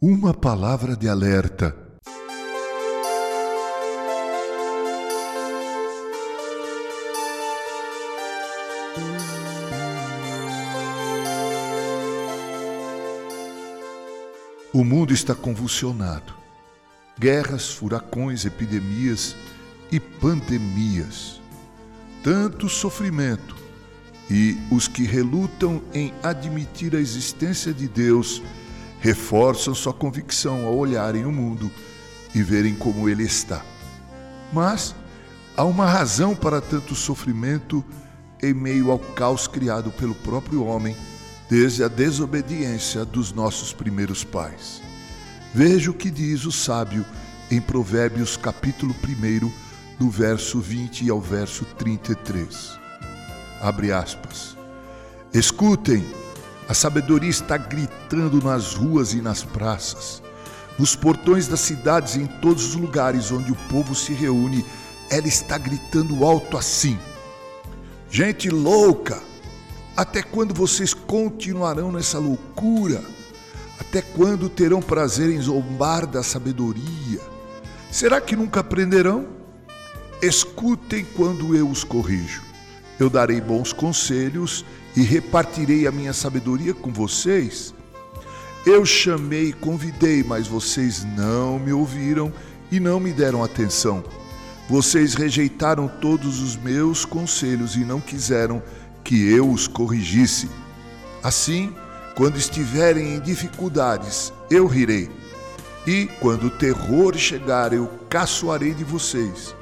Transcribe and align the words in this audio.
Uma 0.00 0.32
palavra 0.32 0.94
de 0.94 1.08
alerta. 1.08 1.76
O 14.72 14.84
mundo 14.84 15.12
está 15.12 15.34
convulsionado. 15.34 16.32
Guerras, 17.18 17.68
furacões, 17.68 18.44
epidemias 18.44 19.34
e 19.90 19.98
pandemias. 19.98 21.40
Tanto 22.22 22.68
sofrimento. 22.68 23.56
E 24.30 24.56
os 24.70 24.86
que 24.86 25.02
relutam 25.02 25.82
em 25.92 26.14
admitir 26.22 26.94
a 26.94 27.00
existência 27.00 27.74
de 27.74 27.88
Deus 27.88 28.40
reforçam 29.00 29.74
sua 29.74 29.92
convicção 29.92 30.66
ao 30.66 30.76
olharem 30.76 31.24
o 31.24 31.32
mundo 31.32 31.70
e 32.34 32.42
verem 32.42 32.74
como 32.74 33.08
ele 33.08 33.24
está. 33.24 33.64
Mas 34.52 34.94
há 35.56 35.64
uma 35.64 35.86
razão 35.86 36.34
para 36.34 36.60
tanto 36.60 36.94
sofrimento 36.94 37.84
em 38.42 38.54
meio 38.54 38.90
ao 38.90 38.98
caos 38.98 39.46
criado 39.46 39.90
pelo 39.90 40.14
próprio 40.14 40.64
homem 40.64 40.96
desde 41.48 41.82
a 41.82 41.88
desobediência 41.88 43.04
dos 43.04 43.32
nossos 43.32 43.72
primeiros 43.72 44.22
pais. 44.22 44.82
Veja 45.54 45.90
o 45.90 45.94
que 45.94 46.10
diz 46.10 46.44
o 46.44 46.52
sábio 46.52 47.04
em 47.50 47.60
Provérbios 47.60 48.36
capítulo 48.36 48.94
1, 48.94 49.50
do 49.98 50.10
verso 50.10 50.60
20 50.60 51.08
ao 51.08 51.20
verso 51.20 51.64
33. 51.64 52.78
Abre 53.60 53.90
aspas. 53.90 54.56
Escutem, 55.32 56.04
a 56.68 56.74
sabedoria 56.74 57.30
está 57.30 57.56
gritando 57.56 58.42
nas 58.42 58.74
ruas 58.74 59.14
e 59.14 59.22
nas 59.22 59.42
praças, 59.42 60.22
nos 60.78 60.94
portões 60.94 61.48
das 61.48 61.60
cidades 61.60 62.14
e 62.14 62.20
em 62.20 62.26
todos 62.26 62.66
os 62.66 62.74
lugares 62.74 63.32
onde 63.32 63.50
o 63.50 63.56
povo 63.70 63.94
se 63.94 64.12
reúne. 64.12 64.64
Ela 65.10 65.26
está 65.26 65.56
gritando 65.56 66.26
alto 66.26 66.58
assim: 66.58 66.98
Gente 68.10 68.50
louca! 68.50 69.18
Até 69.96 70.22
quando 70.22 70.52
vocês 70.52 70.92
continuarão 70.92 71.90
nessa 71.90 72.18
loucura? 72.18 73.02
Até 73.80 74.02
quando 74.02 74.48
terão 74.48 74.82
prazer 74.82 75.30
em 75.30 75.40
zombar 75.40 76.06
da 76.06 76.22
sabedoria? 76.22 77.20
Será 77.90 78.20
que 78.20 78.36
nunca 78.36 78.60
aprenderão? 78.60 79.26
Escutem 80.20 81.06
quando 81.16 81.56
eu 81.56 81.68
os 81.68 81.82
corrijo. 81.82 82.42
Eu 83.00 83.08
darei 83.08 83.40
bons 83.40 83.72
conselhos 83.72 84.64
e 84.98 85.02
repartirei 85.02 85.86
a 85.86 85.92
minha 85.92 86.12
sabedoria 86.12 86.74
com 86.74 86.92
vocês? 86.92 87.72
Eu 88.66 88.84
chamei 88.84 89.50
e 89.50 89.52
convidei, 89.52 90.24
mas 90.24 90.48
vocês 90.48 91.04
não 91.16 91.56
me 91.56 91.72
ouviram 91.72 92.32
e 92.68 92.80
não 92.80 92.98
me 92.98 93.12
deram 93.12 93.44
atenção. 93.44 94.02
Vocês 94.68 95.14
rejeitaram 95.14 95.86
todos 95.86 96.40
os 96.42 96.56
meus 96.56 97.04
conselhos 97.04 97.76
e 97.76 97.84
não 97.84 98.00
quiseram 98.00 98.60
que 99.04 99.30
eu 99.30 99.48
os 99.48 99.68
corrigisse. 99.68 100.50
Assim, 101.22 101.72
quando 102.16 102.36
estiverem 102.36 103.14
em 103.14 103.20
dificuldades, 103.20 104.32
eu 104.50 104.66
rirei. 104.66 105.08
E 105.86 106.06
quando 106.18 106.48
o 106.48 106.50
terror 106.50 107.16
chegar, 107.16 107.72
eu 107.72 107.86
caçoarei 108.10 108.74
de 108.74 108.82
vocês. 108.82 109.54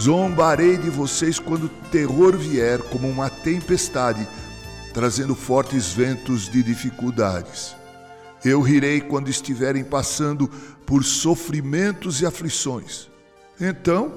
Zombarei 0.00 0.78
de 0.78 0.88
vocês 0.88 1.38
quando 1.38 1.64
o 1.64 1.88
terror 1.92 2.34
vier 2.34 2.78
como 2.84 3.06
uma 3.06 3.28
tempestade 3.28 4.26
trazendo 4.92 5.34
fortes 5.34 5.92
ventos 5.92 6.48
de 6.48 6.62
dificuldades. 6.62 7.74
Eu 8.44 8.60
rirei 8.60 9.00
quando 9.00 9.28
estiverem 9.28 9.84
passando 9.84 10.48
por 10.86 11.04
sofrimentos 11.04 12.20
e 12.20 12.26
aflições. 12.26 13.08
Então, 13.60 14.14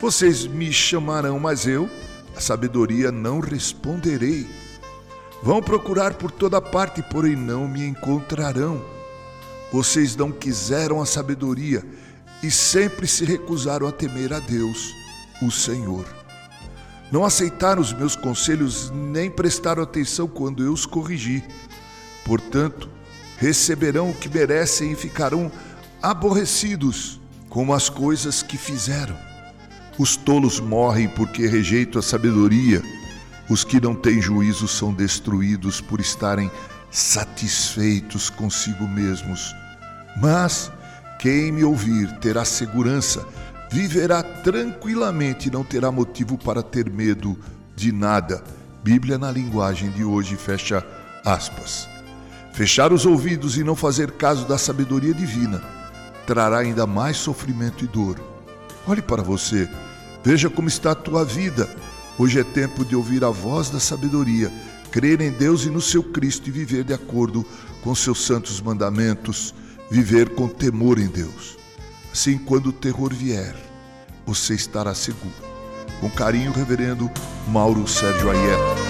vocês 0.00 0.46
me 0.46 0.72
chamarão, 0.72 1.38
mas 1.38 1.66
eu, 1.66 1.88
a 2.36 2.40
sabedoria, 2.40 3.12
não 3.12 3.38
responderei. 3.38 4.46
Vão 5.42 5.62
procurar 5.62 6.14
por 6.14 6.30
toda 6.30 6.60
parte, 6.60 7.02
porém 7.02 7.36
não 7.36 7.68
me 7.68 7.86
encontrarão. 7.86 8.84
Vocês 9.72 10.16
não 10.16 10.32
quiseram 10.32 11.00
a 11.00 11.06
sabedoria 11.06 11.84
e 12.42 12.50
sempre 12.50 13.06
se 13.06 13.24
recusaram 13.24 13.86
a 13.86 13.92
temer 13.92 14.32
a 14.32 14.40
Deus, 14.40 14.92
o 15.40 15.50
Senhor. 15.50 16.04
Não 17.10 17.24
aceitaram 17.24 17.82
os 17.82 17.92
meus 17.92 18.14
conselhos 18.14 18.90
nem 18.90 19.30
prestaram 19.30 19.82
atenção 19.82 20.28
quando 20.28 20.62
eu 20.62 20.72
os 20.72 20.86
corrigi. 20.86 21.42
Portanto, 22.24 22.88
receberão 23.36 24.10
o 24.10 24.14
que 24.14 24.28
merecem 24.28 24.92
e 24.92 24.96
ficarão 24.96 25.50
aborrecidos 26.00 27.20
com 27.48 27.72
as 27.72 27.88
coisas 27.88 28.42
que 28.42 28.56
fizeram. 28.56 29.16
Os 29.98 30.16
tolos 30.16 30.60
morrem 30.60 31.08
porque 31.08 31.46
rejeitam 31.46 31.98
a 31.98 32.02
sabedoria. 32.02 32.80
Os 33.48 33.64
que 33.64 33.80
não 33.80 33.94
têm 33.94 34.22
juízo 34.22 34.68
são 34.68 34.94
destruídos 34.94 35.80
por 35.80 36.00
estarem 36.00 36.50
satisfeitos 36.90 38.30
consigo 38.30 38.86
mesmos. 38.86 39.54
Mas 40.16 40.70
quem 41.18 41.50
me 41.50 41.64
ouvir 41.64 42.10
terá 42.18 42.44
segurança 42.44 43.26
viverá 43.70 44.22
tranquilamente 44.22 45.48
e 45.48 45.50
não 45.50 45.64
terá 45.64 45.90
motivo 45.92 46.36
para 46.36 46.62
ter 46.62 46.90
medo 46.90 47.38
de 47.76 47.92
nada. 47.92 48.42
Bíblia 48.82 49.18
na 49.18 49.30
linguagem 49.30 49.90
de 49.90 50.04
hoje, 50.04 50.36
fecha 50.36 50.84
aspas. 51.24 51.88
Fechar 52.52 52.92
os 52.92 53.06
ouvidos 53.06 53.56
e 53.56 53.64
não 53.64 53.76
fazer 53.76 54.12
caso 54.12 54.46
da 54.46 54.58
sabedoria 54.58 55.14
divina 55.14 55.62
trará 56.30 56.58
ainda 56.58 56.86
mais 56.86 57.16
sofrimento 57.16 57.84
e 57.84 57.88
dor. 57.88 58.16
Olhe 58.86 59.02
para 59.02 59.20
você, 59.20 59.68
veja 60.22 60.48
como 60.48 60.68
está 60.68 60.92
a 60.92 60.94
tua 60.94 61.24
vida. 61.24 61.68
Hoje 62.16 62.38
é 62.38 62.44
tempo 62.44 62.84
de 62.84 62.94
ouvir 62.94 63.24
a 63.24 63.30
voz 63.30 63.68
da 63.68 63.80
sabedoria, 63.80 64.48
crer 64.92 65.20
em 65.20 65.32
Deus 65.32 65.64
e 65.64 65.70
no 65.70 65.80
seu 65.80 66.04
Cristo 66.04 66.48
e 66.48 66.52
viver 66.52 66.84
de 66.84 66.94
acordo 66.94 67.44
com 67.82 67.92
seus 67.96 68.24
santos 68.24 68.60
mandamentos, 68.60 69.52
viver 69.90 70.28
com 70.36 70.46
temor 70.46 71.00
em 71.00 71.08
Deus. 71.08 71.59
Assim, 72.12 72.38
quando 72.38 72.68
o 72.68 72.72
terror 72.72 73.14
vier, 73.14 73.54
você 74.26 74.54
estará 74.54 74.94
seguro. 74.94 75.34
Com 76.00 76.10
carinho, 76.10 76.52
Reverendo 76.52 77.10
Mauro 77.48 77.86
Sérgio 77.86 78.30
Aieta. 78.30 78.89